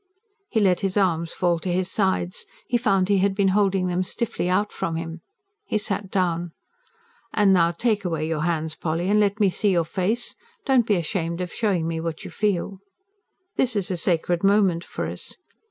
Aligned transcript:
He 0.49 0.59
let 0.59 0.79
his 0.79 0.97
arms 0.97 1.31
fall 1.31 1.59
to 1.59 1.71
his 1.71 1.91
sides; 1.91 2.47
he 2.67 2.75
found 2.75 3.07
he 3.07 3.19
had 3.19 3.35
been 3.35 3.49
holding 3.49 3.85
them 3.85 4.01
stiffly 4.01 4.49
out 4.49 4.71
from 4.71 4.95
him. 4.95 5.21
He 5.67 5.77
sat 5.77 6.09
down. 6.09 6.53
"And 7.35 7.53
now 7.53 7.69
take 7.69 8.03
away 8.03 8.27
your 8.27 8.41
hands, 8.41 8.73
Polly, 8.73 9.09
and 9.09 9.19
let 9.19 9.39
me 9.39 9.51
see 9.51 9.69
your 9.69 9.85
face. 9.85 10.35
Don't 10.65 10.87
be 10.87 10.95
ashamed 10.95 11.39
of 11.39 11.53
showing 11.53 11.87
me 11.87 11.99
what 11.99 12.25
you 12.25 12.31
feel. 12.31 12.79
This 13.57 13.75
is 13.75 13.91
a 13.91 13.95
sacred 13.95 14.43
moment 14.43 14.83
for 14.83 15.05
us. 15.05 15.37